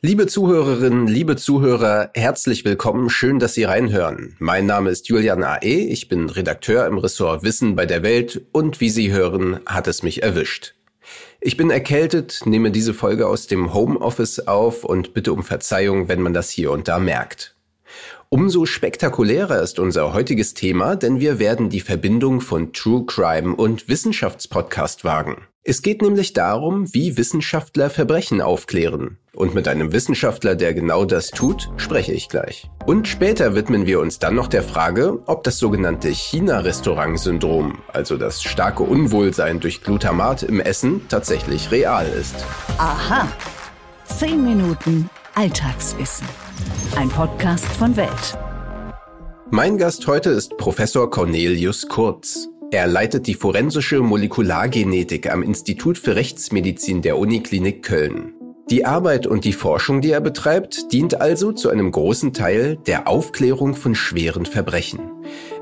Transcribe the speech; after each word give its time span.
Liebe 0.00 0.28
Zuhörerinnen, 0.28 1.08
liebe 1.08 1.34
Zuhörer, 1.34 2.12
herzlich 2.14 2.64
willkommen. 2.64 3.10
Schön, 3.10 3.40
dass 3.40 3.54
Sie 3.54 3.64
reinhören. 3.64 4.36
Mein 4.38 4.64
Name 4.64 4.90
ist 4.90 5.08
Julian 5.08 5.42
A.E. 5.42 5.88
Ich 5.88 6.06
bin 6.06 6.30
Redakteur 6.30 6.86
im 6.86 6.98
Ressort 6.98 7.42
Wissen 7.42 7.74
bei 7.74 7.84
der 7.84 8.04
Welt 8.04 8.46
und 8.52 8.80
wie 8.80 8.90
Sie 8.90 9.10
hören, 9.10 9.58
hat 9.66 9.88
es 9.88 10.04
mich 10.04 10.22
erwischt. 10.22 10.76
Ich 11.40 11.56
bin 11.56 11.70
erkältet, 11.70 12.42
nehme 12.44 12.70
diese 12.70 12.94
Folge 12.94 13.26
aus 13.26 13.48
dem 13.48 13.74
Homeoffice 13.74 14.46
auf 14.46 14.84
und 14.84 15.14
bitte 15.14 15.32
um 15.32 15.42
Verzeihung, 15.42 16.06
wenn 16.06 16.22
man 16.22 16.32
das 16.32 16.48
hier 16.48 16.70
und 16.70 16.86
da 16.86 17.00
merkt. 17.00 17.56
Umso 18.30 18.66
spektakulärer 18.66 19.62
ist 19.62 19.78
unser 19.78 20.12
heutiges 20.12 20.52
Thema, 20.52 20.96
denn 20.96 21.18
wir 21.18 21.38
werden 21.38 21.70
die 21.70 21.80
Verbindung 21.80 22.42
von 22.42 22.74
True 22.74 23.06
Crime 23.06 23.56
und 23.56 23.88
Wissenschaftspodcast 23.88 25.02
wagen. 25.02 25.46
Es 25.64 25.80
geht 25.80 26.02
nämlich 26.02 26.34
darum, 26.34 26.92
wie 26.92 27.16
Wissenschaftler 27.16 27.88
Verbrechen 27.88 28.42
aufklären. 28.42 29.16
Und 29.34 29.54
mit 29.54 29.66
einem 29.66 29.92
Wissenschaftler, 29.92 30.56
der 30.56 30.74
genau 30.74 31.06
das 31.06 31.30
tut, 31.30 31.70
spreche 31.78 32.12
ich 32.12 32.28
gleich. 32.28 32.68
Und 32.84 33.08
später 33.08 33.54
widmen 33.54 33.86
wir 33.86 33.98
uns 33.98 34.18
dann 34.18 34.34
noch 34.34 34.48
der 34.48 34.62
Frage, 34.62 35.20
ob 35.24 35.42
das 35.44 35.56
sogenannte 35.58 36.08
China-Restaurant-Syndrom, 36.08 37.78
also 37.94 38.18
das 38.18 38.42
starke 38.42 38.82
Unwohlsein 38.82 39.58
durch 39.58 39.82
Glutamat 39.82 40.42
im 40.42 40.60
Essen, 40.60 41.00
tatsächlich 41.08 41.70
real 41.70 42.06
ist. 42.06 42.34
Aha. 42.76 43.26
Zehn 44.04 44.44
Minuten 44.44 45.08
Alltagswissen. 45.34 46.26
Ein 46.96 47.08
Podcast 47.08 47.66
von 47.66 47.96
Welt. 47.96 48.38
Mein 49.50 49.78
Gast 49.78 50.06
heute 50.06 50.30
ist 50.30 50.56
Professor 50.56 51.10
Cornelius 51.10 51.88
Kurz. 51.88 52.48
Er 52.70 52.86
leitet 52.86 53.26
die 53.26 53.34
forensische 53.34 54.00
Molekulargenetik 54.00 55.30
am 55.30 55.42
Institut 55.42 55.98
für 55.98 56.16
Rechtsmedizin 56.16 57.02
der 57.02 57.18
Uniklinik 57.18 57.82
Köln. 57.82 58.34
Die 58.70 58.84
Arbeit 58.84 59.26
und 59.26 59.44
die 59.44 59.52
Forschung, 59.52 60.00
die 60.00 60.10
er 60.10 60.20
betreibt, 60.20 60.92
dient 60.92 61.20
also 61.20 61.52
zu 61.52 61.70
einem 61.70 61.90
großen 61.90 62.34
Teil 62.34 62.76
der 62.86 63.08
Aufklärung 63.08 63.74
von 63.74 63.94
schweren 63.94 64.44
Verbrechen. 64.44 65.00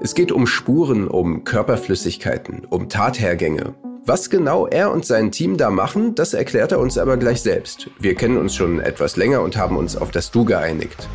Es 0.00 0.14
geht 0.14 0.32
um 0.32 0.46
Spuren, 0.46 1.06
um 1.06 1.44
Körperflüssigkeiten, 1.44 2.66
um 2.68 2.88
Tathergänge, 2.88 3.74
was 4.06 4.30
genau 4.30 4.66
er 4.66 4.92
und 4.92 5.04
sein 5.04 5.32
Team 5.32 5.56
da 5.56 5.70
machen, 5.70 6.14
das 6.14 6.32
erklärt 6.32 6.72
er 6.72 6.78
uns 6.78 6.96
aber 6.96 7.16
gleich 7.16 7.42
selbst. 7.42 7.90
Wir 7.98 8.14
kennen 8.14 8.38
uns 8.38 8.54
schon 8.54 8.80
etwas 8.80 9.16
länger 9.16 9.42
und 9.42 9.56
haben 9.56 9.76
uns 9.76 9.96
auf 9.96 10.12
das 10.12 10.30
Du 10.30 10.44
geeinigt. 10.44 11.08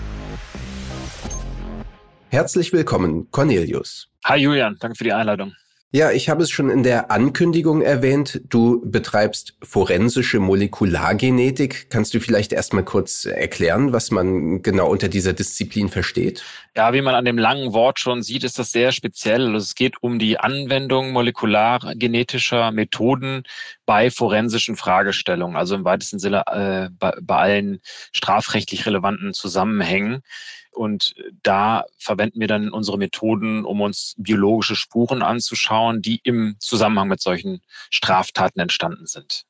Herzlich 2.30 2.72
willkommen, 2.74 3.30
Cornelius. 3.32 4.10
Hi 4.26 4.40
Julian, 4.40 4.78
danke 4.80 4.98
für 4.98 5.04
die 5.04 5.14
Einladung. 5.14 5.54
Ja, 5.94 6.10
ich 6.10 6.30
habe 6.30 6.42
es 6.42 6.50
schon 6.50 6.70
in 6.70 6.84
der 6.84 7.12
Ankündigung 7.12 7.82
erwähnt. 7.82 8.40
Du 8.48 8.82
betreibst 8.90 9.58
forensische 9.62 10.40
Molekulargenetik. 10.40 11.90
Kannst 11.90 12.14
du 12.14 12.22
vielleicht 12.22 12.54
erstmal 12.54 12.86
kurz 12.86 13.26
erklären, 13.26 13.92
was 13.92 14.10
man 14.10 14.62
genau 14.62 14.90
unter 14.90 15.10
dieser 15.10 15.34
Disziplin 15.34 15.90
versteht? 15.90 16.46
Ja, 16.78 16.94
wie 16.94 17.02
man 17.02 17.14
an 17.14 17.26
dem 17.26 17.38
langen 17.38 17.74
Wort 17.74 18.00
schon 18.00 18.24
sieht, 18.24 18.46
ist 18.46 18.58
das 18.58 18.72
sehr 18.72 18.94
speziell. 18.94 19.48
Also 19.48 19.58
es 19.58 19.76
geht 19.76 20.02
um 20.02 20.18
die 20.18 20.40
Anwendung 20.40 21.12
molekulargenetischer 21.12 22.72
Methoden 22.72 23.44
bei 23.86 24.10
forensischen 24.10 24.78
Fragestellungen, 24.78 25.58
also 25.58 25.76
im 25.76 25.84
weitesten 25.84 26.20
Sinne 26.20 26.44
äh, 26.48 26.90
bei, 26.98 27.18
bei 27.22 27.36
allen 27.36 27.82
strafrechtlich 28.14 28.86
relevanten 28.86 29.34
Zusammenhängen. 29.34 30.24
Und 30.72 31.16
da 31.44 31.84
verwenden 31.98 32.40
wir 32.40 32.48
dann 32.48 32.70
unsere 32.70 32.98
Methoden, 32.98 33.66
um 33.66 33.82
uns 33.82 34.16
biologische 34.18 34.78
Spuren 34.78 35.22
anzuschauen, 35.22 35.81
die 36.02 36.20
im 36.24 36.56
Zusammenhang 36.60 37.08
mit 37.08 37.22
solchen 37.22 37.62
Straftaten 37.90 38.60
entstanden 38.60 39.08
sind. 39.08 39.46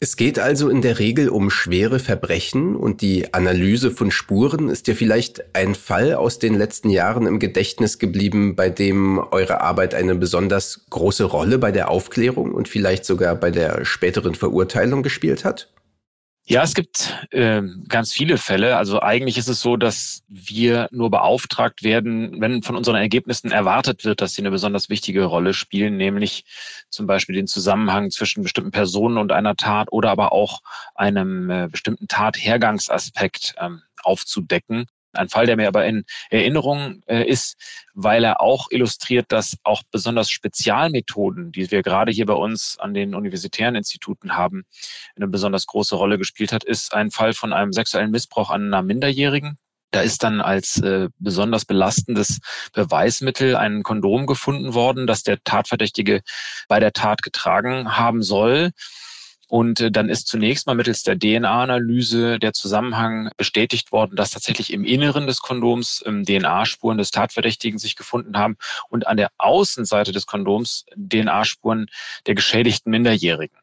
Es 0.00 0.16
geht 0.16 0.38
also 0.38 0.68
in 0.68 0.80
der 0.80 1.00
Regel 1.00 1.28
um 1.28 1.50
schwere 1.50 1.98
Verbrechen 1.98 2.76
und 2.76 3.00
die 3.00 3.34
Analyse 3.34 3.90
von 3.90 4.12
Spuren 4.12 4.68
ist 4.68 4.86
ja 4.86 4.94
vielleicht 4.94 5.56
ein 5.56 5.74
Fall 5.74 6.14
aus 6.14 6.38
den 6.38 6.54
letzten 6.54 6.88
Jahren 6.88 7.26
im 7.26 7.40
Gedächtnis 7.40 7.98
geblieben, 7.98 8.54
bei 8.54 8.70
dem 8.70 9.18
eure 9.18 9.60
Arbeit 9.60 9.94
eine 9.94 10.14
besonders 10.14 10.84
große 10.90 11.24
Rolle 11.24 11.58
bei 11.58 11.72
der 11.72 11.90
Aufklärung 11.90 12.52
und 12.52 12.68
vielleicht 12.68 13.04
sogar 13.06 13.34
bei 13.34 13.50
der 13.50 13.84
späteren 13.84 14.36
Verurteilung 14.36 15.02
gespielt 15.02 15.44
hat? 15.44 15.68
Ja, 16.50 16.62
es 16.62 16.74
gibt 16.74 17.14
äh, 17.30 17.60
ganz 17.88 18.10
viele 18.14 18.38
Fälle. 18.38 18.78
Also 18.78 19.02
eigentlich 19.02 19.36
ist 19.36 19.48
es 19.48 19.60
so, 19.60 19.76
dass 19.76 20.22
wir 20.28 20.88
nur 20.90 21.10
beauftragt 21.10 21.82
werden, 21.82 22.40
wenn 22.40 22.62
von 22.62 22.74
unseren 22.74 22.96
Ergebnissen 22.96 23.50
erwartet 23.50 24.06
wird, 24.06 24.22
dass 24.22 24.32
sie 24.32 24.40
eine 24.40 24.50
besonders 24.50 24.88
wichtige 24.88 25.24
Rolle 25.24 25.52
spielen, 25.52 25.98
nämlich 25.98 26.46
zum 26.88 27.06
Beispiel 27.06 27.34
den 27.34 27.48
Zusammenhang 27.48 28.10
zwischen 28.10 28.42
bestimmten 28.42 28.70
Personen 28.70 29.18
und 29.18 29.30
einer 29.30 29.56
Tat 29.56 29.92
oder 29.92 30.10
aber 30.10 30.32
auch 30.32 30.60
einem 30.94 31.50
äh, 31.50 31.68
bestimmten 31.70 32.08
Tathergangsaspekt 32.08 33.54
ähm, 33.60 33.82
aufzudecken. 34.02 34.86
Ein 35.18 35.28
Fall, 35.28 35.46
der 35.46 35.56
mir 35.56 35.68
aber 35.68 35.84
in 35.86 36.04
Erinnerung 36.30 37.02
äh, 37.06 37.24
ist, 37.24 37.56
weil 37.94 38.24
er 38.24 38.40
auch 38.40 38.68
illustriert, 38.70 39.26
dass 39.28 39.56
auch 39.64 39.82
besonders 39.90 40.30
Spezialmethoden, 40.30 41.52
die 41.52 41.70
wir 41.70 41.82
gerade 41.82 42.12
hier 42.12 42.26
bei 42.26 42.34
uns 42.34 42.78
an 42.78 42.94
den 42.94 43.14
universitären 43.14 43.74
Instituten 43.74 44.36
haben, 44.36 44.64
eine 45.16 45.28
besonders 45.28 45.66
große 45.66 45.96
Rolle 45.96 46.18
gespielt 46.18 46.52
hat, 46.52 46.64
ist 46.64 46.94
ein 46.94 47.10
Fall 47.10 47.32
von 47.32 47.52
einem 47.52 47.72
sexuellen 47.72 48.10
Missbrauch 48.10 48.50
an 48.50 48.66
einer 48.66 48.82
Minderjährigen. 48.82 49.58
Da 49.90 50.00
ist 50.02 50.22
dann 50.22 50.40
als 50.40 50.78
äh, 50.82 51.08
besonders 51.18 51.64
belastendes 51.64 52.40
Beweismittel 52.74 53.56
ein 53.56 53.82
Kondom 53.82 54.26
gefunden 54.26 54.74
worden, 54.74 55.06
das 55.06 55.22
der 55.22 55.42
Tatverdächtige 55.42 56.20
bei 56.68 56.78
der 56.78 56.92
Tat 56.92 57.22
getragen 57.22 57.96
haben 57.96 58.22
soll. 58.22 58.72
Und 59.48 59.80
äh, 59.80 59.90
dann 59.90 60.10
ist 60.10 60.28
zunächst 60.28 60.66
mal 60.66 60.74
mittels 60.74 61.02
der 61.02 61.18
DNA-Analyse 61.18 62.38
der 62.38 62.52
Zusammenhang 62.52 63.30
bestätigt 63.36 63.92
worden, 63.92 64.14
dass 64.14 64.30
tatsächlich 64.30 64.72
im 64.72 64.84
Inneren 64.84 65.26
des 65.26 65.40
Kondoms 65.40 66.02
ähm, 66.06 66.24
DNA-Spuren 66.24 66.98
des 66.98 67.10
Tatverdächtigen 67.10 67.78
sich 67.78 67.96
gefunden 67.96 68.36
haben 68.36 68.56
und 68.90 69.06
an 69.06 69.16
der 69.16 69.30
Außenseite 69.38 70.12
des 70.12 70.26
Kondoms 70.26 70.84
DNA-Spuren 70.96 71.86
der 72.26 72.34
geschädigten 72.34 72.90
Minderjährigen. 72.90 73.56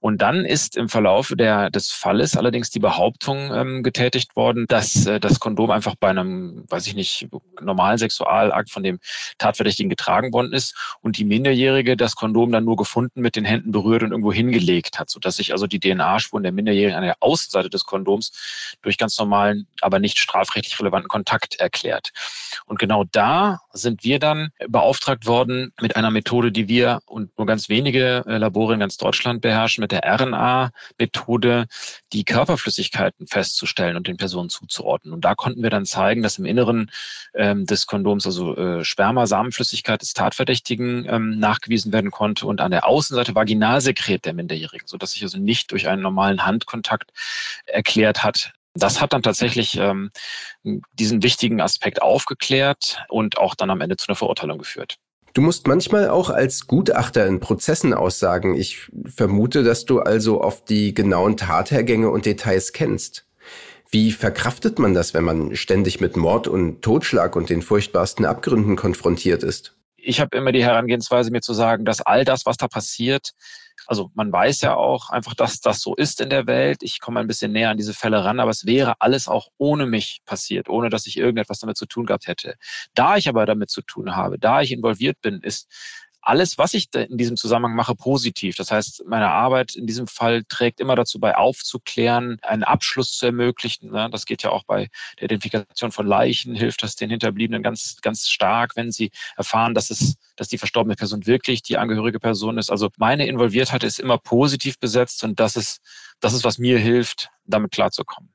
Und 0.00 0.22
dann 0.22 0.44
ist 0.44 0.76
im 0.76 0.88
Verlauf 0.88 1.32
der, 1.36 1.70
des 1.70 1.90
Falles 1.90 2.36
allerdings 2.36 2.70
die 2.70 2.78
Behauptung 2.78 3.52
ähm, 3.54 3.82
getätigt 3.82 4.36
worden, 4.36 4.66
dass 4.68 5.06
äh, 5.06 5.20
das 5.20 5.40
Kondom 5.40 5.70
einfach 5.70 5.94
bei 5.98 6.08
einem, 6.08 6.64
weiß 6.68 6.86
ich 6.86 6.94
nicht, 6.94 7.28
normalen 7.60 7.98
Sexualakt 7.98 8.70
von 8.70 8.82
dem 8.82 8.98
Tatverdächtigen 9.38 9.90
getragen 9.90 10.32
worden 10.32 10.52
ist 10.52 10.74
und 11.00 11.18
die 11.18 11.24
Minderjährige 11.24 11.96
das 11.96 12.16
Kondom 12.16 12.52
dann 12.52 12.64
nur 12.64 12.76
gefunden, 12.76 13.20
mit 13.20 13.36
den 13.36 13.44
Händen 13.44 13.72
berührt 13.72 14.02
und 14.02 14.10
irgendwo 14.10 14.32
hingelegt 14.32 14.98
hat, 14.98 15.10
sodass 15.10 15.36
sich 15.36 15.52
also 15.52 15.66
die 15.66 15.80
DNA-Spuren 15.80 16.42
der 16.42 16.52
Minderjährigen 16.52 16.96
an 16.96 17.04
der 17.04 17.16
Außenseite 17.20 17.70
des 17.70 17.84
Kondoms 17.84 18.76
durch 18.82 18.98
ganz 18.98 19.18
normalen, 19.18 19.66
aber 19.80 19.98
nicht 19.98 20.18
strafrechtlich 20.18 20.78
relevanten 20.78 21.08
Kontakt 21.08 21.56
erklärt. 21.56 22.10
Und 22.66 22.78
genau 22.78 23.04
da 23.04 23.60
sind 23.72 24.04
wir 24.04 24.18
dann 24.18 24.50
beauftragt 24.68 25.26
worden 25.26 25.72
mit 25.80 25.96
einer 25.96 26.10
Methode, 26.10 26.52
die 26.52 26.68
wir 26.68 27.00
und 27.06 27.36
nur 27.38 27.46
ganz 27.46 27.68
wenige 27.68 28.24
äh, 28.26 28.36
Labore 28.38 28.74
in 28.74 28.80
ganz 28.80 28.96
Deutschland 28.96 29.40
beherrschen, 29.40 29.71
beherrschen, 29.72 29.82
mit 29.82 29.92
der 29.92 30.04
RNA-Methode 30.04 31.66
die 32.12 32.24
Körperflüssigkeiten 32.24 33.26
festzustellen 33.26 33.96
und 33.96 34.06
den 34.06 34.16
Personen 34.16 34.48
zuzuordnen. 34.48 35.14
Und 35.14 35.24
da 35.24 35.34
konnten 35.34 35.62
wir 35.62 35.70
dann 35.70 35.86
zeigen, 35.86 36.22
dass 36.22 36.38
im 36.38 36.44
Inneren 36.44 36.90
ähm, 37.34 37.66
des 37.66 37.86
Kondoms, 37.86 38.26
also 38.26 38.56
äh, 38.56 38.84
Sperma, 38.84 39.26
Samenflüssigkeit 39.26 40.02
des 40.02 40.12
Tatverdächtigen 40.12 41.06
ähm, 41.08 41.38
nachgewiesen 41.38 41.92
werden 41.92 42.10
konnte 42.10 42.46
und 42.46 42.60
an 42.60 42.70
der 42.70 42.86
Außenseite 42.86 43.34
Vaginalsekret 43.34 44.24
der 44.24 44.34
Minderjährigen, 44.34 44.86
sodass 44.86 45.12
sich 45.12 45.22
also 45.22 45.38
nicht 45.38 45.72
durch 45.72 45.88
einen 45.88 46.02
normalen 46.02 46.44
Handkontakt 46.44 47.10
erklärt 47.66 48.22
hat, 48.22 48.52
das 48.74 49.02
hat 49.02 49.12
dann 49.12 49.22
tatsächlich 49.22 49.76
ähm, 49.76 50.10
diesen 50.94 51.22
wichtigen 51.22 51.60
Aspekt 51.60 52.00
aufgeklärt 52.00 53.04
und 53.10 53.36
auch 53.36 53.54
dann 53.54 53.68
am 53.68 53.82
Ende 53.82 53.98
zu 53.98 54.08
einer 54.08 54.16
Verurteilung 54.16 54.58
geführt. 54.58 54.96
Du 55.34 55.40
musst 55.40 55.66
manchmal 55.66 56.10
auch 56.10 56.28
als 56.28 56.66
Gutachter 56.66 57.26
in 57.26 57.40
Prozessen 57.40 57.94
aussagen. 57.94 58.54
Ich 58.54 58.90
vermute, 59.06 59.62
dass 59.62 59.86
du 59.86 60.00
also 60.00 60.42
oft 60.42 60.68
die 60.68 60.92
genauen 60.92 61.38
Tathergänge 61.38 62.10
und 62.10 62.26
Details 62.26 62.72
kennst. 62.72 63.26
Wie 63.90 64.12
verkraftet 64.12 64.78
man 64.78 64.94
das, 64.94 65.14
wenn 65.14 65.24
man 65.24 65.56
ständig 65.56 66.00
mit 66.00 66.16
Mord 66.16 66.48
und 66.48 66.82
Totschlag 66.82 67.36
und 67.36 67.50
den 67.50 67.62
furchtbarsten 67.62 68.24
Abgründen 68.24 68.76
konfrontiert 68.76 69.42
ist? 69.42 69.74
Ich 70.04 70.20
habe 70.20 70.36
immer 70.36 70.52
die 70.52 70.64
Herangehensweise, 70.64 71.30
mir 71.30 71.40
zu 71.40 71.54
sagen, 71.54 71.84
dass 71.84 72.00
all 72.00 72.24
das, 72.24 72.44
was 72.44 72.56
da 72.56 72.68
passiert, 72.68 73.32
also 73.86 74.10
man 74.14 74.32
weiß 74.32 74.60
ja 74.60 74.74
auch 74.74 75.10
einfach, 75.10 75.34
dass 75.34 75.60
das 75.60 75.80
so 75.80 75.94
ist 75.94 76.20
in 76.20 76.30
der 76.30 76.46
Welt. 76.46 76.82
Ich 76.82 77.00
komme 77.00 77.20
ein 77.20 77.26
bisschen 77.26 77.52
näher 77.52 77.70
an 77.70 77.76
diese 77.76 77.94
Fälle 77.94 78.24
ran, 78.24 78.40
aber 78.40 78.50
es 78.50 78.66
wäre 78.66 78.94
alles 79.00 79.28
auch 79.28 79.48
ohne 79.58 79.86
mich 79.86 80.22
passiert, 80.24 80.68
ohne 80.68 80.88
dass 80.88 81.06
ich 81.06 81.16
irgendetwas 81.16 81.60
damit 81.60 81.76
zu 81.76 81.86
tun 81.86 82.06
gehabt 82.06 82.26
hätte. 82.26 82.54
Da 82.94 83.16
ich 83.16 83.28
aber 83.28 83.46
damit 83.46 83.70
zu 83.70 83.82
tun 83.82 84.14
habe, 84.14 84.38
da 84.38 84.60
ich 84.60 84.72
involviert 84.72 85.20
bin, 85.20 85.40
ist 85.40 85.68
alles, 86.22 86.56
was 86.56 86.72
ich 86.74 86.88
in 86.94 87.18
diesem 87.18 87.36
Zusammenhang 87.36 87.74
mache, 87.74 87.94
positiv. 87.94 88.56
Das 88.56 88.70
heißt, 88.70 89.04
meine 89.06 89.28
Arbeit 89.28 89.74
in 89.74 89.86
diesem 89.86 90.06
Fall 90.06 90.44
trägt 90.44 90.80
immer 90.80 90.96
dazu 90.96 91.18
bei, 91.18 91.36
aufzuklären, 91.36 92.38
einen 92.42 92.62
Abschluss 92.62 93.16
zu 93.16 93.26
ermöglichen. 93.26 93.90
Ne? 93.90 94.08
Das 94.10 94.24
geht 94.24 94.42
ja 94.42 94.50
auch 94.50 94.64
bei 94.64 94.88
der 95.18 95.24
Identifikation 95.24 95.92
von 95.92 96.06
Leichen, 96.06 96.54
hilft 96.54 96.82
das 96.82 96.96
den 96.96 97.10
Hinterbliebenen 97.10 97.62
ganz, 97.62 97.98
ganz 98.02 98.28
stark, 98.28 98.76
wenn 98.76 98.92
sie 98.92 99.10
erfahren, 99.36 99.74
dass 99.74 99.90
es, 99.90 100.14
dass 100.36 100.48
die 100.48 100.58
verstorbene 100.58 100.94
Person 100.94 101.26
wirklich 101.26 101.62
die 101.62 101.76
angehörige 101.76 102.20
Person 102.20 102.56
ist. 102.56 102.70
Also 102.70 102.90
meine 102.96 103.26
Involviertheit 103.26 103.82
ist 103.82 103.98
immer 103.98 104.18
positiv 104.18 104.78
besetzt 104.78 105.24
und 105.24 105.40
das 105.40 105.56
ist 105.56 105.80
das 106.22 106.34
ist, 106.34 106.44
was 106.44 106.58
mir 106.58 106.78
hilft, 106.78 107.30
damit 107.44 107.72
klarzukommen. 107.72 108.32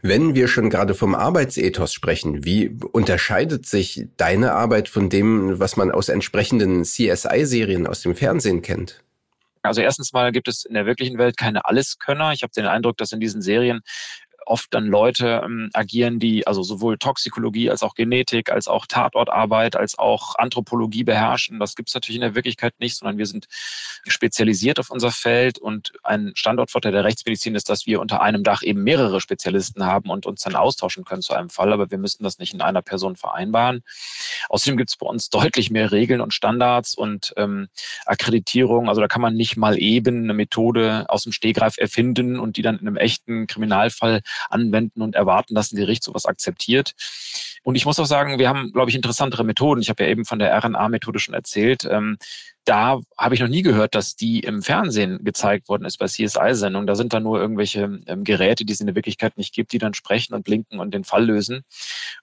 Wenn 0.00 0.36
wir 0.36 0.46
schon 0.46 0.70
gerade 0.70 0.94
vom 0.94 1.16
Arbeitsethos 1.16 1.92
sprechen, 1.92 2.44
wie 2.44 2.68
unterscheidet 2.92 3.66
sich 3.66 4.06
deine 4.16 4.52
Arbeit 4.52 4.88
von 4.88 5.10
dem, 5.10 5.58
was 5.58 5.76
man 5.76 5.90
aus 5.90 6.08
entsprechenden 6.08 6.84
CSI-Serien 6.84 7.86
aus 7.86 8.02
dem 8.02 8.14
Fernsehen 8.14 8.62
kennt? 8.62 9.02
Also 9.62 9.80
erstens 9.80 10.12
mal 10.12 10.30
gibt 10.30 10.46
es 10.46 10.64
in 10.64 10.74
der 10.74 10.86
wirklichen 10.86 11.18
Welt 11.18 11.36
keine 11.36 11.64
Alleskönner. 11.64 12.32
Ich 12.32 12.42
habe 12.42 12.52
den 12.54 12.66
Eindruck, 12.66 12.96
dass 12.96 13.10
in 13.10 13.18
diesen 13.18 13.42
Serien 13.42 13.80
oft 14.48 14.72
dann 14.74 14.86
Leute 14.86 15.42
ähm, 15.44 15.70
agieren, 15.72 16.18
die 16.18 16.46
also 16.46 16.62
sowohl 16.62 16.98
Toxikologie 16.98 17.70
als 17.70 17.82
auch 17.82 17.94
Genetik, 17.94 18.50
als 18.50 18.68
auch 18.68 18.86
Tatortarbeit, 18.86 19.76
als 19.76 19.98
auch 19.98 20.36
Anthropologie 20.36 21.04
beherrschen. 21.04 21.58
Das 21.58 21.74
gibt 21.74 21.88
es 21.88 21.94
natürlich 21.94 22.16
in 22.16 22.22
der 22.22 22.34
Wirklichkeit 22.34 22.74
nicht, 22.80 22.96
sondern 22.96 23.18
wir 23.18 23.26
sind 23.26 23.46
spezialisiert 24.06 24.78
auf 24.80 24.90
unser 24.90 25.10
Feld 25.10 25.58
und 25.58 25.92
ein 26.02 26.32
Standortvorteil 26.34 26.92
der 26.92 27.04
Rechtsmedizin 27.04 27.54
ist, 27.54 27.68
dass 27.68 27.86
wir 27.86 28.00
unter 28.00 28.22
einem 28.22 28.42
Dach 28.42 28.62
eben 28.62 28.82
mehrere 28.82 29.20
Spezialisten 29.20 29.84
haben 29.84 30.10
und 30.10 30.26
uns 30.26 30.42
dann 30.42 30.56
austauschen 30.56 31.04
können 31.04 31.22
zu 31.22 31.34
einem 31.34 31.50
Fall, 31.50 31.72
aber 31.72 31.90
wir 31.90 31.98
müssen 31.98 32.24
das 32.24 32.38
nicht 32.38 32.54
in 32.54 32.60
einer 32.60 32.82
Person 32.82 33.16
vereinbaren. 33.16 33.82
Außerdem 34.48 34.76
gibt 34.76 34.90
es 34.90 34.96
bei 34.96 35.06
uns 35.06 35.28
deutlich 35.28 35.70
mehr 35.70 35.92
Regeln 35.92 36.20
und 36.20 36.34
Standards 36.34 36.94
und 36.94 37.34
ähm, 37.36 37.68
Akkreditierung. 38.06 38.88
Also 38.88 39.00
da 39.00 39.08
kann 39.08 39.22
man 39.22 39.34
nicht 39.34 39.56
mal 39.56 39.78
eben 39.78 40.24
eine 40.24 40.34
Methode 40.34 41.06
aus 41.08 41.24
dem 41.24 41.32
Stegreif 41.32 41.76
erfinden 41.78 42.38
und 42.38 42.56
die 42.56 42.62
dann 42.62 42.78
in 42.78 42.86
einem 42.86 42.96
echten 42.96 43.46
Kriminalfall 43.46 44.22
anwenden 44.50 45.02
und 45.02 45.14
erwarten, 45.14 45.54
dass 45.54 45.72
ein 45.72 45.76
Gericht 45.76 46.02
sowas 46.02 46.26
akzeptiert. 46.26 46.94
Und 47.62 47.74
ich 47.74 47.84
muss 47.84 47.98
auch 47.98 48.06
sagen, 48.06 48.38
wir 48.38 48.48
haben, 48.48 48.72
glaube 48.72 48.90
ich, 48.90 48.96
interessantere 48.96 49.44
Methoden. 49.44 49.80
Ich 49.80 49.90
habe 49.90 50.02
ja 50.04 50.08
eben 50.08 50.24
von 50.24 50.38
der 50.38 50.56
RNA-Methode 50.56 51.18
schon 51.18 51.34
erzählt. 51.34 51.84
Ähm, 51.90 52.16
da 52.64 53.00
habe 53.16 53.34
ich 53.34 53.40
noch 53.40 53.48
nie 53.48 53.62
gehört, 53.62 53.94
dass 53.94 54.14
die 54.14 54.40
im 54.40 54.62
Fernsehen 54.62 55.24
gezeigt 55.24 55.68
worden 55.68 55.84
ist 55.84 55.98
bei 55.98 56.06
CSI-Sendungen. 56.06 56.86
Da 56.86 56.94
sind 56.94 57.12
dann 57.12 57.22
nur 57.22 57.40
irgendwelche 57.40 58.00
ähm, 58.06 58.24
Geräte, 58.24 58.64
die 58.64 58.72
es 58.72 58.80
in 58.80 58.86
der 58.86 58.94
Wirklichkeit 58.94 59.36
nicht 59.38 59.54
gibt, 59.54 59.72
die 59.72 59.78
dann 59.78 59.94
sprechen 59.94 60.34
und 60.34 60.44
blinken 60.44 60.78
und 60.78 60.92
den 60.92 61.04
Fall 61.04 61.24
lösen. 61.24 61.62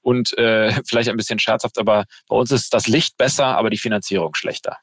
Und 0.02 0.38
äh, 0.38 0.72
vielleicht 0.86 1.10
ein 1.10 1.18
bisschen 1.18 1.40
scherzhaft, 1.40 1.80
aber 1.80 2.06
bei 2.28 2.36
uns 2.36 2.52
ist 2.52 2.74
das 2.74 2.88
Licht 2.88 3.18
besser, 3.18 3.58
aber 3.58 3.70
die 3.70 3.78
Finanzierung 3.78 4.36
schlechter. 4.36 4.78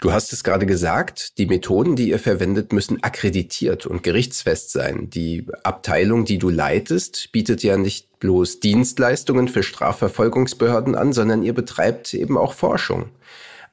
Du 0.00 0.12
hast 0.12 0.32
es 0.32 0.42
gerade 0.42 0.64
gesagt, 0.64 1.36
die 1.36 1.44
Methoden, 1.44 1.94
die 1.94 2.08
ihr 2.08 2.18
verwendet, 2.18 2.72
müssen 2.72 3.02
akkreditiert 3.02 3.84
und 3.84 4.02
gerichtsfest 4.02 4.72
sein. 4.72 5.10
Die 5.10 5.46
Abteilung, 5.62 6.24
die 6.24 6.38
du 6.38 6.48
leitest, 6.48 7.32
bietet 7.32 7.62
ja 7.62 7.76
nicht 7.76 8.18
bloß 8.18 8.60
Dienstleistungen 8.60 9.48
für 9.48 9.62
Strafverfolgungsbehörden 9.62 10.94
an, 10.94 11.12
sondern 11.12 11.42
ihr 11.42 11.52
betreibt 11.52 12.14
eben 12.14 12.38
auch 12.38 12.54
Forschung. 12.54 13.10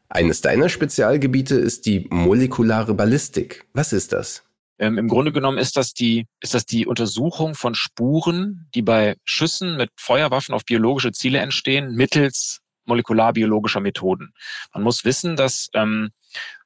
Eines 0.09 0.41
deiner 0.41 0.67
Spezialgebiete 0.67 1.55
ist 1.55 1.85
die 1.85 2.07
molekulare 2.09 2.93
Ballistik. 2.93 3.65
Was 3.73 3.93
ist 3.93 4.11
das? 4.11 4.43
Ähm, 4.79 4.97
Im 4.97 5.07
Grunde 5.07 5.31
genommen 5.31 5.57
ist 5.57 5.77
das 5.77 5.93
die, 5.93 6.27
ist 6.41 6.53
das 6.53 6.65
die 6.65 6.85
Untersuchung 6.85 7.55
von 7.55 7.73
Spuren, 7.73 8.67
die 8.75 8.81
bei 8.81 9.15
Schüssen 9.23 9.77
mit 9.77 9.91
Feuerwaffen 9.95 10.53
auf 10.53 10.65
biologische 10.65 11.13
Ziele 11.13 11.39
entstehen, 11.39 11.95
mittels 11.95 12.59
molekularbiologischer 12.87 13.79
Methoden. 13.79 14.33
Man 14.73 14.83
muss 14.83 15.05
wissen, 15.05 15.35
dass 15.35 15.69
ähm, 15.73 16.11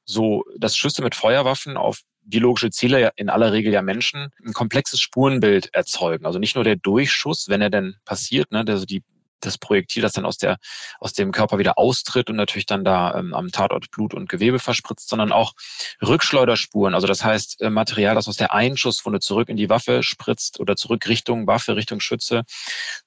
so, 0.04 0.44
dass 0.58 0.76
Schüsse 0.76 1.02
mit 1.02 1.14
Feuerwaffen 1.14 1.76
auf 1.76 2.00
biologische 2.24 2.70
Ziele, 2.70 3.10
in 3.16 3.28
aller 3.28 3.52
Regel 3.52 3.72
ja 3.72 3.82
Menschen, 3.82 4.28
ein 4.44 4.52
komplexes 4.52 5.00
Spurenbild 5.00 5.74
erzeugen. 5.74 6.24
Also 6.24 6.38
nicht 6.38 6.54
nur 6.54 6.64
der 6.64 6.76
Durchschuss, 6.76 7.48
wenn 7.48 7.60
er 7.60 7.70
denn 7.70 7.96
passiert, 8.04 8.52
ne, 8.52 8.64
also 8.66 8.84
die 8.84 9.02
das 9.44 9.58
Projektil, 9.58 10.02
das 10.02 10.12
dann 10.12 10.24
aus 10.24 10.38
der 10.38 10.58
aus 11.00 11.12
dem 11.12 11.32
Körper 11.32 11.58
wieder 11.58 11.78
austritt 11.78 12.30
und 12.30 12.36
natürlich 12.36 12.66
dann 12.66 12.84
da 12.84 13.14
ähm, 13.14 13.34
am 13.34 13.50
Tatort 13.50 13.90
Blut 13.90 14.14
und 14.14 14.28
Gewebe 14.28 14.58
verspritzt, 14.58 15.08
sondern 15.08 15.32
auch 15.32 15.52
Rückschleuderspuren. 16.02 16.94
Also 16.94 17.06
das 17.06 17.24
heißt 17.24 17.60
äh, 17.60 17.70
Material, 17.70 18.14
das 18.14 18.28
aus 18.28 18.36
der 18.36 18.54
Einschusswunde 18.54 19.20
zurück 19.20 19.48
in 19.48 19.56
die 19.56 19.68
Waffe 19.68 20.02
spritzt 20.02 20.60
oder 20.60 20.76
zurück 20.76 21.08
Richtung 21.08 21.46
Waffe, 21.46 21.76
Richtung 21.76 22.00
Schütze. 22.00 22.42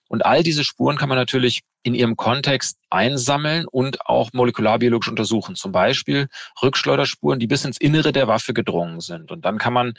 Und 0.07 0.25
all 0.25 0.43
diese 0.43 0.63
Spuren 0.63 0.97
kann 0.97 1.09
man 1.09 1.17
natürlich 1.17 1.63
in 1.85 1.93
ihrem 1.93 2.15
Kontext 2.15 2.77
einsammeln 2.89 3.65
und 3.67 4.05
auch 4.07 4.31
molekularbiologisch 4.33 5.07
untersuchen. 5.07 5.55
Zum 5.55 5.71
Beispiel 5.71 6.27
Rückschleuderspuren, 6.61 7.39
die 7.39 7.47
bis 7.47 7.63
ins 7.63 7.77
Innere 7.77 8.11
der 8.11 8.27
Waffe 8.27 8.53
gedrungen 8.53 9.01
sind. 9.01 9.31
Und 9.31 9.45
dann 9.45 9.57
kann 9.59 9.73
man 9.73 9.93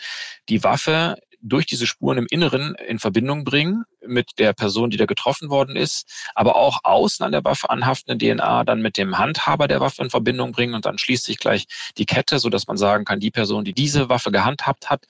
die 0.48 0.64
Waffe 0.64 1.16
durch 1.48 1.66
diese 1.66 1.87
Spuren 1.87 2.19
im 2.19 2.26
Inneren 2.31 2.75
in 2.75 2.98
Verbindung 2.98 3.44
bringen 3.44 3.84
mit 4.06 4.38
der 4.38 4.52
Person, 4.52 4.90
die 4.90 4.96
da 4.96 5.06
getroffen 5.06 5.50
worden 5.50 5.76
ist, 5.76 6.28
aber 6.34 6.56
auch 6.56 6.81
außen 6.84 7.25
an 7.25 7.32
der 7.32 7.44
Waffe 7.44 7.70
anhaftende 7.70 8.19
DNA 8.19 8.64
dann 8.64 8.82
mit 8.82 8.96
dem 8.96 9.19
Handhaber 9.19 9.69
der 9.69 9.81
Waffe 9.81 10.02
in 10.02 10.10
Verbindung 10.10 10.52
bringen 10.52 10.75
und 10.75 10.87
dann 10.87 10.98
schließt 10.98 11.25
sich 11.25 11.38
gleich 11.38 11.66
die 11.98 12.06
Kette, 12.06 12.38
so 12.38 12.48
dass 12.48 12.66
man 12.66 12.76
sagen 12.76 13.04
kann, 13.04 13.20
die 13.20 13.31
Person, 13.31 13.64
die 13.64 13.72
diese 13.72 14.08
Waffe 14.08 14.31
gehandhabt 14.31 14.90
hat, 14.90 15.04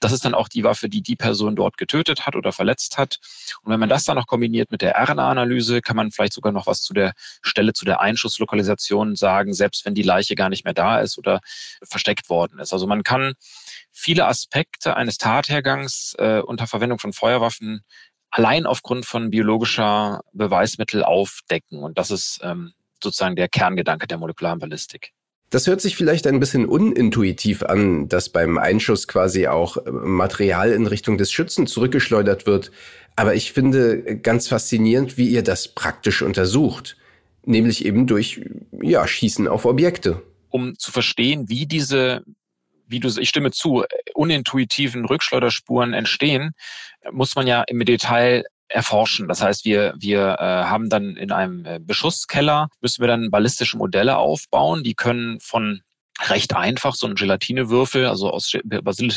das 0.00 0.12
ist 0.12 0.24
dann 0.24 0.34
auch 0.34 0.48
die 0.48 0.64
Waffe, 0.64 0.88
die 0.88 1.02
die 1.02 1.16
Person 1.16 1.56
dort 1.56 1.76
getötet 1.76 2.26
hat 2.26 2.36
oder 2.36 2.52
verletzt 2.52 2.98
hat. 2.98 3.18
Und 3.62 3.72
wenn 3.72 3.80
man 3.80 3.88
das 3.88 4.04
dann 4.04 4.16
noch 4.16 4.26
kombiniert 4.26 4.70
mit 4.70 4.82
der 4.82 4.96
RNA-Analyse, 4.96 5.80
kann 5.80 5.96
man 5.96 6.10
vielleicht 6.10 6.32
sogar 6.32 6.52
noch 6.52 6.66
was 6.66 6.82
zu 6.82 6.94
der 6.94 7.12
Stelle, 7.42 7.72
zu 7.72 7.84
der 7.84 8.00
Einschusslokalisation 8.00 9.16
sagen, 9.16 9.54
selbst 9.54 9.84
wenn 9.84 9.94
die 9.94 10.02
Leiche 10.02 10.34
gar 10.34 10.48
nicht 10.48 10.64
mehr 10.64 10.74
da 10.74 11.00
ist 11.00 11.18
oder 11.18 11.40
versteckt 11.82 12.28
worden 12.28 12.58
ist. 12.58 12.72
Also 12.72 12.86
man 12.86 13.02
kann 13.02 13.34
viele 13.92 14.26
Aspekte 14.26 14.96
eines 14.96 15.18
Tathergangs 15.18 16.14
äh, 16.18 16.40
unter 16.40 16.66
Verwendung 16.66 16.98
von 16.98 17.12
Feuerwaffen 17.12 17.82
allein 18.30 18.66
aufgrund 18.66 19.04
von 19.04 19.30
biologischer 19.30 20.22
Beweismittel 20.32 21.04
aufdecken. 21.04 21.82
Und 21.82 21.98
das 21.98 22.10
ist 22.10 22.40
ähm, 22.42 22.72
sozusagen 23.02 23.36
der 23.36 23.48
Kerngedanke 23.48 24.06
der 24.06 24.18
molekularen 24.18 24.58
Ballistik. 24.58 25.12
Das 25.50 25.66
hört 25.66 25.82
sich 25.82 25.96
vielleicht 25.96 26.26
ein 26.26 26.40
bisschen 26.40 26.64
unintuitiv 26.64 27.62
an, 27.62 28.08
dass 28.08 28.30
beim 28.30 28.56
Einschuss 28.56 29.06
quasi 29.06 29.48
auch 29.48 29.76
äh, 29.76 29.90
Material 29.90 30.72
in 30.72 30.86
Richtung 30.86 31.18
des 31.18 31.30
Schützen 31.30 31.66
zurückgeschleudert 31.66 32.46
wird. 32.46 32.72
Aber 33.16 33.34
ich 33.34 33.52
finde 33.52 34.18
ganz 34.18 34.48
faszinierend, 34.48 35.18
wie 35.18 35.28
ihr 35.28 35.42
das 35.42 35.68
praktisch 35.68 36.22
untersucht. 36.22 36.96
Nämlich 37.44 37.84
eben 37.84 38.06
durch, 38.06 38.40
ja, 38.80 39.06
Schießen 39.06 39.46
auf 39.46 39.66
Objekte. 39.66 40.22
Um 40.48 40.78
zu 40.78 40.90
verstehen, 40.90 41.50
wie 41.50 41.66
diese 41.66 42.24
wie 42.92 43.00
du, 43.00 43.08
ich 43.18 43.28
stimme 43.28 43.50
zu, 43.50 43.84
unintuitiven 44.14 45.04
Rückschleuderspuren 45.04 45.94
entstehen, 45.94 46.52
muss 47.10 47.34
man 47.34 47.48
ja 47.48 47.62
im 47.62 47.84
Detail 47.84 48.44
erforschen. 48.68 49.28
Das 49.28 49.42
heißt, 49.42 49.64
wir, 49.64 49.94
wir 49.98 50.36
äh, 50.38 50.44
haben 50.44 50.88
dann 50.88 51.16
in 51.16 51.32
einem 51.32 51.64
äh, 51.64 51.78
Beschusskeller, 51.80 52.68
müssen 52.80 53.02
wir 53.02 53.08
dann 53.08 53.30
ballistische 53.30 53.76
Modelle 53.76 54.16
aufbauen. 54.16 54.82
Die 54.82 54.94
können 54.94 55.40
von 55.40 55.82
recht 56.28 56.54
einfach, 56.54 56.94
so 56.94 57.06
ein 57.06 57.14
Gelatinewürfel, 57.14 58.06
also 58.06 58.30
aus 58.30 58.52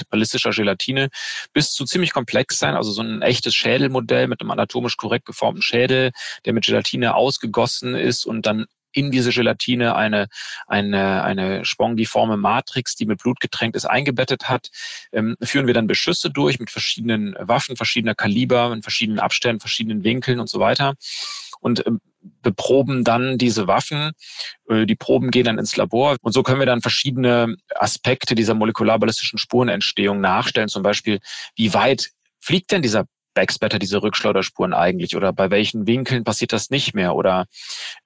ballistischer 0.10 0.51
Gelatine, 0.51 1.10
bis 1.54 1.72
zu 1.74 1.86
ziemlich 1.86 2.13
komplex 2.13 2.57
sein, 2.57 2.75
also 2.75 2.92
so 2.92 3.01
ein 3.01 3.22
echtes 3.22 3.54
Schädelmodell 3.54 4.27
mit 4.27 4.42
einem 4.42 4.51
anatomisch 4.51 4.98
korrekt 4.98 5.25
geformten 5.25 5.62
Schädel, 5.62 6.12
der 6.46 6.53
mit 6.53 6.65
Gelatine 6.65 7.15
ausgegossen 7.15 7.96
ist 7.96 8.25
und 8.25 8.46
dann 8.46 8.65
in 8.95 9.11
diese 9.11 9.31
Gelatine 9.31 9.95
eine, 9.95 10.27
eine, 10.67 11.23
eine 11.23 11.65
spongiforme 11.65 12.37
Matrix, 12.37 12.95
die 12.95 13.05
mit 13.05 13.21
Blut 13.21 13.39
getränkt 13.39 13.75
ist, 13.75 13.85
eingebettet 13.85 14.49
hat, 14.49 14.69
ähm, 15.11 15.35
führen 15.41 15.67
wir 15.67 15.73
dann 15.73 15.87
Beschüsse 15.87 16.29
durch 16.29 16.59
mit 16.59 16.69
verschiedenen 16.69 17.35
Waffen, 17.39 17.75
verschiedener 17.75 18.15
Kaliber, 18.15 18.71
in 18.73 18.81
verschiedenen 18.81 19.19
Abständen, 19.19 19.59
verschiedenen 19.59 20.03
Winkeln 20.03 20.39
und 20.39 20.49
so 20.49 20.59
weiter. 20.59 20.95
Und 21.59 21.85
ähm, 21.85 21.99
beproben 22.41 23.03
dann 23.03 23.37
diese 23.37 23.67
Waffen. 23.67 24.11
Äh, 24.69 24.85
die 24.85 24.95
Proben 24.95 25.31
gehen 25.31 25.45
dann 25.45 25.59
ins 25.59 25.75
Labor 25.75 26.17
und 26.21 26.31
so 26.31 26.43
können 26.43 26.59
wir 26.59 26.65
dann 26.65 26.81
verschiedene 26.81 27.55
Aspekte 27.75 28.35
dieser 28.35 28.53
molekularbalistischen 28.53 29.39
Spurenentstehung 29.39 30.21
nachstellen. 30.21 30.69
Zum 30.69 30.83
Beispiel, 30.83 31.19
wie 31.55 31.73
weit 31.73 32.11
fliegt 32.39 32.71
denn 32.71 32.81
dieser 32.81 33.05
Backspatter 33.36 33.77
diese 33.77 34.01
Rückschleuderspuren 34.01 34.74
eigentlich? 34.74 35.15
Oder 35.15 35.32
bei 35.32 35.51
welchen 35.51 35.86
Winkeln 35.86 36.24
passiert 36.24 36.54
das 36.54 36.72
nicht 36.72 36.96
mehr? 36.96 37.15
Oder 37.15 37.46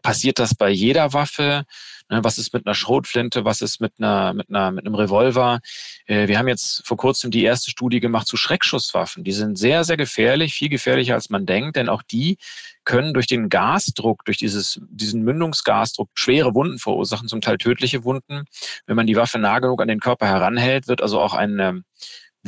passiert 0.02 0.40
das 0.40 0.54
bei 0.54 0.70
jeder 0.70 1.14
Waffe? 1.14 1.66
Ne, 2.12 2.24
was 2.24 2.40
ist 2.40 2.54
mit 2.54 2.66
einer 2.66 2.74
Schrotflinte? 2.74 3.46
Was 3.46 3.62
ist 3.62 3.80
mit 3.80 3.94
einer, 4.00 4.34
mit 4.34 4.50
einer, 4.50 4.72
mit 4.72 4.86
einem 4.86 4.96
Revolver? 4.96 5.60
Äh, 6.08 6.28
wir 6.28 6.40
haben 6.40 6.48
jetzt 6.48 6.86
vor 6.86 6.98
kurzem 6.98 7.30
die 7.30 7.44
erste 7.44 7.70
Studie 7.70 8.00
gemacht 8.00 8.28
zu 8.28 8.36
Schreckschusswaffen. 8.36 9.24
Die 9.24 9.32
sind 9.32 9.60
sehr, 9.60 9.84
sehr 9.84 9.96
gefährlich, 9.96 10.56
viel 10.56 10.70
gefährlicher 10.70 11.14
als 11.14 11.30
man 11.30 11.46
denkt, 11.46 11.76
denn 11.76 11.88
auch 11.88 12.02
die 12.02 12.38
können 12.84 13.14
durch 13.14 13.28
den 13.28 13.50
Gasdruck, 13.50 14.26
durch 14.26 14.38
dieses, 14.38 14.82
diesen 14.90 15.22
Mündungsgasdruck 15.22 16.10
schwere 16.16 16.56
Wunden 16.56 16.80
verursachen, 16.80 17.28
zum 17.28 17.42
Teil 17.42 17.60
tödliche 17.60 18.04
Wunden. 18.04 18.46
Wenn 18.88 18.96
man 18.96 19.06
die 19.06 19.16
Waffe 19.16 19.38
nah 19.38 19.60
genug 19.60 19.80
an 19.80 19.88
den 19.88 20.00
Körper 20.00 20.26
heranhält, 20.26 20.88
wird 20.88 21.04
also 21.04 21.22
auch 21.22 21.36
eine 21.36 21.84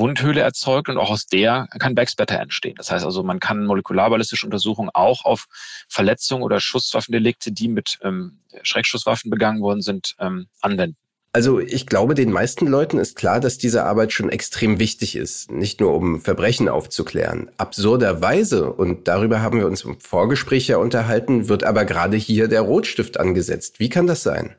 Wundhöhle 0.01 0.41
erzeugt 0.41 0.89
und 0.89 0.98
auch 0.98 1.12
aus 1.12 1.27
der 1.27 1.67
kann 1.79 1.96
Backspatter 1.96 2.39
entstehen. 2.39 2.75
Das 2.75 2.91
heißt 2.91 3.05
also, 3.05 3.22
man 3.24 3.39
kann 3.39 3.65
molekularballistische 3.65 4.46
Untersuchungen 4.48 4.89
auch 4.93 5.24
auf 5.25 5.46
Verletzungen 5.88 6.43
oder 6.43 6.60
Schusswaffendelikte, 6.60 7.51
die 7.51 7.67
mit 7.67 8.00
ähm, 8.01 8.39
Schreckschusswaffen 8.63 9.29
begangen 9.29 9.62
worden 9.62 9.81
sind, 9.81 10.15
ähm, 10.20 10.48
anwenden. 10.60 10.98
Also 11.34 11.60
ich 11.62 11.86
glaube, 11.86 12.13
den 12.13 12.31
meisten 12.31 12.67
Leuten 12.67 12.98
ist 12.98 13.15
klar, 13.15 13.39
dass 13.39 13.58
diese 13.58 13.86
Arbeit 13.86 14.12
schon 14.12 14.29
extrem 14.29 14.79
wichtig 14.79 15.15
ist, 15.15 15.50
nicht 15.50 15.79
nur 15.79 15.93
um 15.93 16.20
Verbrechen 16.20 16.67
aufzuklären. 16.67 17.50
Absurderweise, 17.58 18.74
und 18.74 19.08
darüber 19.08 19.41
haben 19.41 19.60
wir 19.60 19.67
uns 19.67 19.86
im 19.86 19.98
Vorgespräch 20.00 20.67
ja 20.67 20.75
unterhalten, 20.75 21.48
wird 21.48 21.63
aber 21.63 21.86
gerade 21.86 22.17
hier 22.17 22.50
der 22.50 22.62
Rotstift 22.62 23.17
angesetzt. 23.17 23.79
Wie 23.79 23.88
kann 23.88 24.08
das 24.08 24.24
sein? 24.24 24.55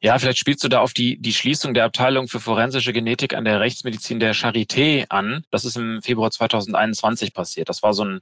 Ja, 0.00 0.18
vielleicht 0.18 0.38
spielst 0.38 0.62
du 0.64 0.68
da 0.68 0.80
auf 0.80 0.92
die, 0.92 1.18
die 1.18 1.32
Schließung 1.32 1.74
der 1.74 1.84
Abteilung 1.84 2.28
für 2.28 2.40
forensische 2.40 2.92
Genetik 2.92 3.34
an 3.34 3.44
der 3.44 3.60
Rechtsmedizin 3.60 4.20
der 4.20 4.34
Charité 4.34 5.06
an. 5.08 5.44
Das 5.50 5.64
ist 5.64 5.76
im 5.76 6.02
Februar 6.02 6.30
2021 6.30 7.32
passiert. 7.34 7.68
Das 7.68 7.82
war 7.82 7.92
so 7.92 8.04
ein, 8.04 8.20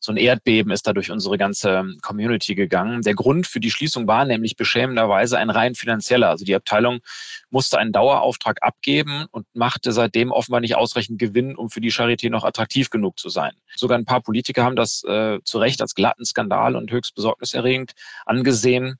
so 0.00 0.12
ein 0.12 0.16
Erdbeben 0.16 0.72
ist 0.72 0.86
da 0.86 0.92
durch 0.92 1.10
unsere 1.10 1.38
ganze 1.38 1.84
Community 2.02 2.54
gegangen. 2.54 3.02
Der 3.02 3.14
Grund 3.14 3.46
für 3.46 3.60
die 3.60 3.70
Schließung 3.70 4.06
war 4.08 4.24
nämlich 4.24 4.56
beschämenderweise 4.56 5.38
ein 5.38 5.48
rein 5.48 5.74
finanzieller. 5.74 6.28
Also 6.28 6.44
die 6.44 6.54
Abteilung 6.54 7.00
musste 7.50 7.78
einen 7.78 7.92
Dauerauftrag 7.92 8.62
abgeben 8.62 9.26
und 9.30 9.46
machte 9.54 9.92
seitdem 9.92 10.32
offenbar 10.32 10.60
nicht 10.60 10.74
ausreichend 10.74 11.18
Gewinn, 11.18 11.54
um 11.54 11.70
für 11.70 11.80
die 11.80 11.92
Charité 11.92 12.30
noch 12.30 12.44
attraktiv 12.44 12.90
genug 12.90 13.18
zu 13.18 13.28
sein. 13.28 13.52
Sogar 13.76 13.96
ein 13.96 14.04
paar 14.04 14.22
Politiker 14.22 14.64
haben 14.64 14.76
das 14.76 15.04
äh, 15.04 15.38
zu 15.44 15.58
Recht 15.58 15.80
als 15.80 15.94
glatten 15.94 16.24
Skandal 16.24 16.74
und 16.74 16.90
höchst 16.90 17.14
besorgniserregend 17.14 17.92
angesehen. 18.26 18.96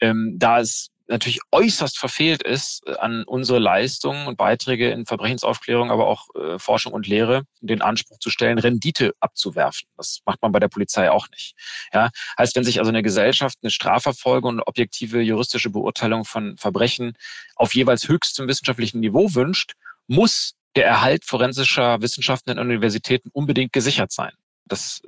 Ähm, 0.00 0.34
da 0.38 0.60
es 0.60 0.90
natürlich 1.10 1.40
äußerst 1.50 1.98
verfehlt 1.98 2.42
ist 2.42 2.82
äh, 2.86 2.94
an 2.96 3.24
unsere 3.24 3.58
Leistungen 3.58 4.26
und 4.26 4.36
Beiträge 4.36 4.90
in 4.90 5.06
Verbrechensaufklärung, 5.06 5.90
aber 5.90 6.06
auch 6.06 6.28
äh, 6.34 6.58
Forschung 6.58 6.92
und 6.92 7.06
Lehre, 7.06 7.42
den 7.60 7.82
Anspruch 7.82 8.18
zu 8.18 8.30
stellen, 8.30 8.58
Rendite 8.58 9.12
abzuwerfen. 9.20 9.88
Das 9.96 10.20
macht 10.24 10.40
man 10.40 10.52
bei 10.52 10.60
der 10.60 10.68
Polizei 10.68 11.10
auch 11.10 11.28
nicht. 11.30 11.54
Ja, 11.92 12.10
heißt, 12.38 12.56
wenn 12.56 12.64
sich 12.64 12.78
also 12.78 12.90
eine 12.90 13.02
Gesellschaft 13.02 13.58
eine 13.62 13.70
Strafverfolgung 13.70 14.54
und 14.54 14.62
objektive 14.62 15.20
juristische 15.20 15.70
Beurteilung 15.70 16.24
von 16.24 16.56
Verbrechen 16.56 17.14
auf 17.56 17.74
jeweils 17.74 18.08
höchstem 18.08 18.48
wissenschaftlichen 18.48 19.00
Niveau 19.00 19.34
wünscht, 19.34 19.74
muss 20.06 20.54
der 20.76 20.86
Erhalt 20.86 21.24
forensischer 21.24 22.00
Wissenschaften 22.00 22.50
in 22.50 22.58
Universitäten 22.58 23.30
unbedingt 23.32 23.72
gesichert 23.72 24.12
sein. 24.12 24.32
Das 24.66 25.02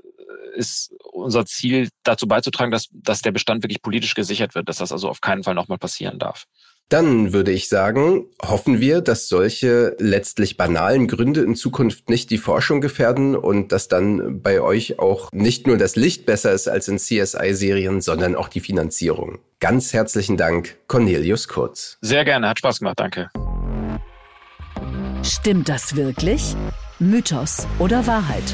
ist 0.54 0.94
unser 1.12 1.46
Ziel, 1.46 1.88
dazu 2.02 2.26
beizutragen, 2.26 2.70
dass, 2.70 2.88
dass 2.92 3.22
der 3.22 3.32
Bestand 3.32 3.62
wirklich 3.62 3.82
politisch 3.82 4.14
gesichert 4.14 4.54
wird, 4.54 4.68
dass 4.68 4.78
das 4.78 4.92
also 4.92 5.08
auf 5.08 5.20
keinen 5.20 5.42
Fall 5.42 5.54
nochmal 5.54 5.78
passieren 5.78 6.18
darf. 6.18 6.46
Dann 6.88 7.32
würde 7.32 7.52
ich 7.52 7.70
sagen, 7.70 8.26
hoffen 8.44 8.78
wir, 8.80 9.00
dass 9.00 9.26
solche 9.26 9.96
letztlich 9.98 10.58
banalen 10.58 11.08
Gründe 11.08 11.40
in 11.40 11.56
Zukunft 11.56 12.10
nicht 12.10 12.28
die 12.30 12.36
Forschung 12.36 12.82
gefährden 12.82 13.34
und 13.34 13.72
dass 13.72 13.88
dann 13.88 14.42
bei 14.42 14.60
euch 14.60 14.98
auch 14.98 15.30
nicht 15.32 15.66
nur 15.66 15.78
das 15.78 15.96
Licht 15.96 16.26
besser 16.26 16.52
ist 16.52 16.68
als 16.68 16.88
in 16.88 16.98
CSI-Serien, 16.98 18.02
sondern 18.02 18.34
auch 18.34 18.48
die 18.48 18.60
Finanzierung. 18.60 19.38
Ganz 19.58 19.94
herzlichen 19.94 20.36
Dank, 20.36 20.76
Cornelius 20.86 21.48
Kurz. 21.48 21.96
Sehr 22.02 22.26
gerne, 22.26 22.50
hat 22.50 22.58
Spaß 22.58 22.80
gemacht, 22.80 23.00
danke. 23.00 23.30
Stimmt 25.22 25.70
das 25.70 25.96
wirklich? 25.96 26.54
Mythos 26.98 27.66
oder 27.78 28.06
Wahrheit? 28.06 28.44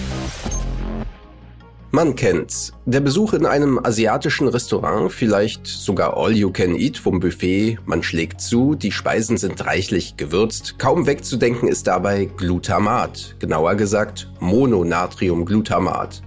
Man 1.91 2.17
kennt's. 2.17 2.75
Der 2.85 3.01
Besuch 3.01 3.33
in 3.33 3.47
einem 3.47 3.83
asiatischen 3.83 4.47
Restaurant, 4.47 5.11
vielleicht 5.11 5.67
sogar 5.67 6.19
all 6.19 6.37
you 6.37 6.51
can 6.53 6.75
eat 6.75 6.99
vom 6.99 7.19
Buffet, 7.19 7.79
man 7.87 8.03
schlägt 8.03 8.43
zu, 8.43 8.75
die 8.75 8.93
Speisen 8.93 9.39
sind 9.39 9.65
reichlich 9.65 10.19
gewürzt, 10.19 10.79
kaum 10.79 11.07
wegzudenken 11.07 11.67
ist 11.67 11.87
dabei 11.87 12.27
Glutamat, 12.27 13.37
genauer 13.39 13.75
gesagt 13.77 14.31
Mononatriumglutamat. 14.39 16.23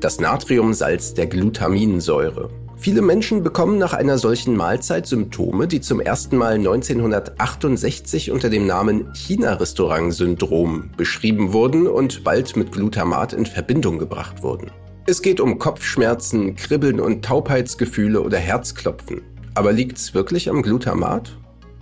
Das 0.00 0.18
Natriumsalz 0.18 1.12
der 1.12 1.26
Glutaminsäure. 1.26 2.48
Viele 2.78 3.02
Menschen 3.02 3.42
bekommen 3.42 3.76
nach 3.76 3.92
einer 3.92 4.16
solchen 4.16 4.56
Mahlzeit 4.56 5.06
Symptome, 5.06 5.66
die 5.66 5.82
zum 5.82 6.00
ersten 6.00 6.38
Mal 6.38 6.54
1968 6.54 8.30
unter 8.30 8.48
dem 8.48 8.66
Namen 8.66 9.12
China-Restaurant-Syndrom 9.12 10.90
beschrieben 10.96 11.52
wurden 11.52 11.86
und 11.86 12.24
bald 12.24 12.56
mit 12.56 12.72
Glutamat 12.72 13.34
in 13.34 13.44
Verbindung 13.44 13.98
gebracht 13.98 14.42
wurden. 14.42 14.70
Es 15.08 15.22
geht 15.22 15.38
um 15.38 15.60
Kopfschmerzen, 15.60 16.56
Kribbeln 16.56 16.98
und 16.98 17.24
Taubheitsgefühle 17.24 18.20
oder 18.20 18.38
Herzklopfen. 18.38 19.22
Aber 19.54 19.70
liegt's 19.70 20.14
wirklich 20.14 20.50
am 20.50 20.62
Glutamat? 20.62 21.30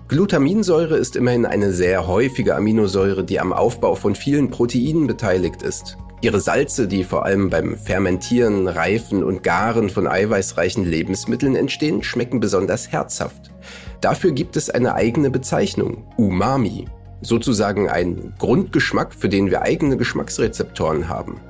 Glutaminsäure 0.09 0.99
ist 0.99 1.17
immerhin 1.17 1.47
eine 1.47 1.73
sehr 1.73 2.07
häufige 2.07 2.55
Aminosäure, 2.55 3.25
die 3.25 3.41
am 3.41 3.55
Aufbau 3.55 3.95
von 3.95 4.15
vielen 4.15 4.51
Proteinen 4.51 5.07
beteiligt 5.07 5.63
ist. 5.63 5.97
Ihre 6.21 6.39
Salze, 6.39 6.87
die 6.87 7.03
vor 7.03 7.25
allem 7.25 7.49
beim 7.49 7.79
Fermentieren, 7.79 8.69
Reifen 8.69 9.25
und 9.25 9.43
Garen 9.43 9.89
von 9.89 10.07
eiweißreichen 10.07 10.85
Lebensmitteln 10.85 11.57
entstehen, 11.57 12.03
schmecken 12.03 12.41
besonders 12.41 12.93
herzhaft. 12.93 13.51
Dafür 14.03 14.33
gibt 14.33 14.55
es 14.59 14.69
eine 14.69 14.97
eigene 14.97 15.31
Bezeichnung, 15.31 16.05
Umami, 16.19 16.89
sozusagen 17.23 17.89
ein 17.89 18.35
Grundgeschmack, 18.39 19.15
für 19.15 19.31
den 19.31 19.51
wir 19.51 19.63
eigene 19.63 19.97
Geschmacksrezeptoren 19.97 21.09
haben. 21.09 21.41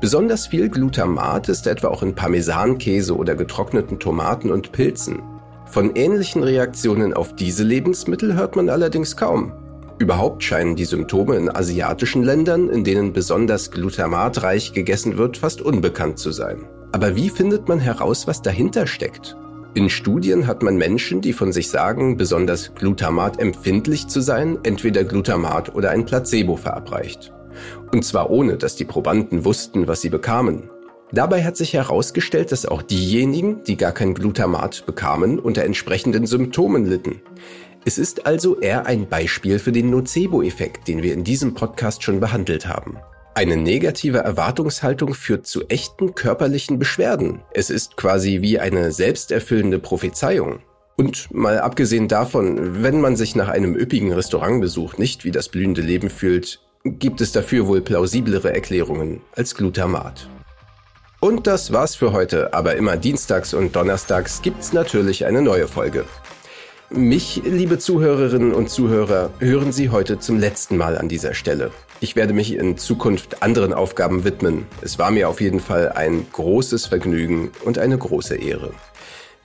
Besonders 0.00 0.46
viel 0.46 0.68
Glutamat 0.68 1.48
ist 1.48 1.66
etwa 1.66 1.88
auch 1.88 2.02
in 2.02 2.14
Parmesankäse 2.14 3.16
oder 3.16 3.34
getrockneten 3.34 3.98
Tomaten 3.98 4.50
und 4.50 4.72
Pilzen. 4.72 5.22
Von 5.66 5.96
ähnlichen 5.96 6.42
Reaktionen 6.42 7.14
auf 7.14 7.34
diese 7.34 7.64
Lebensmittel 7.64 8.34
hört 8.34 8.56
man 8.56 8.68
allerdings 8.68 9.16
kaum. 9.16 9.52
Überhaupt 9.98 10.42
scheinen 10.42 10.76
die 10.76 10.84
Symptome 10.84 11.36
in 11.36 11.48
asiatischen 11.48 12.22
Ländern, 12.22 12.68
in 12.68 12.84
denen 12.84 13.14
besonders 13.14 13.70
glutamatreich 13.70 14.74
gegessen 14.74 15.16
wird, 15.16 15.38
fast 15.38 15.62
unbekannt 15.62 16.18
zu 16.18 16.30
sein. 16.30 16.66
Aber 16.92 17.16
wie 17.16 17.30
findet 17.30 17.66
man 17.68 17.78
heraus, 17.78 18.26
was 18.26 18.42
dahinter 18.42 18.86
steckt? 18.86 19.34
In 19.72 19.88
Studien 19.88 20.46
hat 20.46 20.62
man 20.62 20.76
Menschen, 20.76 21.22
die 21.22 21.32
von 21.32 21.52
sich 21.52 21.70
sagen, 21.70 22.18
besonders 22.18 22.74
glutamat 22.74 23.40
empfindlich 23.40 24.08
zu 24.08 24.20
sein, 24.20 24.58
entweder 24.62 25.04
Glutamat 25.04 25.74
oder 25.74 25.90
ein 25.90 26.04
Placebo 26.04 26.56
verabreicht. 26.56 27.32
Und 27.92 28.04
zwar 28.04 28.30
ohne, 28.30 28.56
dass 28.56 28.76
die 28.76 28.84
Probanden 28.84 29.44
wussten, 29.44 29.88
was 29.88 30.00
sie 30.00 30.10
bekamen. 30.10 30.70
Dabei 31.12 31.44
hat 31.44 31.56
sich 31.56 31.72
herausgestellt, 31.72 32.50
dass 32.50 32.66
auch 32.66 32.82
diejenigen, 32.82 33.62
die 33.64 33.76
gar 33.76 33.92
kein 33.92 34.14
Glutamat 34.14 34.84
bekamen, 34.86 35.38
unter 35.38 35.64
entsprechenden 35.64 36.26
Symptomen 36.26 36.84
litten. 36.84 37.22
Es 37.84 37.98
ist 37.98 38.26
also 38.26 38.58
eher 38.58 38.86
ein 38.86 39.08
Beispiel 39.08 39.60
für 39.60 39.70
den 39.70 39.90
Nocebo-Effekt, 39.90 40.88
den 40.88 41.04
wir 41.04 41.12
in 41.12 41.22
diesem 41.22 41.54
Podcast 41.54 42.02
schon 42.02 42.18
behandelt 42.18 42.66
haben. 42.66 42.98
Eine 43.36 43.56
negative 43.56 44.18
Erwartungshaltung 44.18 45.14
führt 45.14 45.46
zu 45.46 45.68
echten 45.68 46.14
körperlichen 46.14 46.80
Beschwerden. 46.80 47.42
Es 47.52 47.70
ist 47.70 47.96
quasi 47.96 48.40
wie 48.40 48.58
eine 48.58 48.90
selbsterfüllende 48.90 49.78
Prophezeiung. 49.78 50.60
Und 50.96 51.32
mal 51.32 51.58
abgesehen 51.58 52.08
davon, 52.08 52.82
wenn 52.82 53.00
man 53.00 53.14
sich 53.14 53.36
nach 53.36 53.48
einem 53.48 53.76
üppigen 53.76 54.12
Restaurantbesuch 54.12 54.96
nicht 54.96 55.24
wie 55.24 55.30
das 55.30 55.50
blühende 55.50 55.82
Leben 55.82 56.08
fühlt, 56.08 56.65
gibt 56.86 57.20
es 57.20 57.32
dafür 57.32 57.66
wohl 57.66 57.80
plausiblere 57.80 58.54
Erklärungen 58.54 59.20
als 59.34 59.54
Glutamat. 59.54 60.28
Und 61.20 61.46
das 61.46 61.72
war's 61.72 61.96
für 61.96 62.12
heute, 62.12 62.54
aber 62.54 62.76
immer 62.76 62.96
dienstags 62.96 63.54
und 63.54 63.74
donnerstags 63.74 64.42
gibt's 64.42 64.72
natürlich 64.72 65.26
eine 65.26 65.42
neue 65.42 65.66
Folge. 65.66 66.04
Mich, 66.90 67.42
liebe 67.44 67.78
Zuhörerinnen 67.78 68.52
und 68.52 68.70
Zuhörer, 68.70 69.30
hören 69.40 69.72
Sie 69.72 69.90
heute 69.90 70.20
zum 70.20 70.38
letzten 70.38 70.76
Mal 70.76 70.96
an 70.96 71.08
dieser 71.08 71.34
Stelle. 71.34 71.72
Ich 72.00 72.14
werde 72.14 72.32
mich 72.32 72.54
in 72.54 72.78
Zukunft 72.78 73.42
anderen 73.42 73.72
Aufgaben 73.72 74.22
widmen. 74.22 74.66
Es 74.82 74.98
war 74.98 75.10
mir 75.10 75.28
auf 75.28 75.40
jeden 75.40 75.58
Fall 75.58 75.90
ein 75.92 76.26
großes 76.30 76.86
Vergnügen 76.86 77.50
und 77.64 77.78
eine 77.78 77.98
große 77.98 78.36
Ehre. 78.36 78.72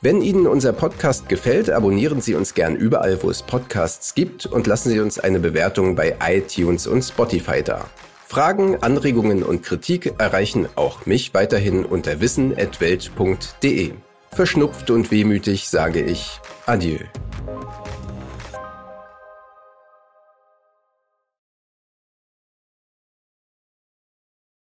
Wenn 0.03 0.23
Ihnen 0.23 0.47
unser 0.47 0.73
Podcast 0.73 1.29
gefällt, 1.29 1.69
abonnieren 1.69 2.21
Sie 2.21 2.33
uns 2.33 2.55
gern 2.55 2.75
überall, 2.75 3.21
wo 3.21 3.29
es 3.29 3.43
Podcasts 3.43 4.15
gibt 4.15 4.47
und 4.47 4.65
lassen 4.65 4.89
Sie 4.89 4.99
uns 4.99 5.19
eine 5.19 5.39
Bewertung 5.39 5.95
bei 5.95 6.17
iTunes 6.25 6.87
und 6.87 7.03
Spotify 7.03 7.61
da. 7.61 7.85
Fragen, 8.27 8.81
Anregungen 8.81 9.43
und 9.43 9.61
Kritik 9.61 10.15
erreichen 10.17 10.67
auch 10.75 11.05
mich 11.05 11.35
weiterhin 11.35 11.85
unter 11.85 12.19
wissen.welt.de. 12.19 13.93
Verschnupft 14.31 14.89
und 14.89 15.11
wehmütig 15.11 15.69
sage 15.69 16.01
ich 16.01 16.39
Adieu. 16.65 16.97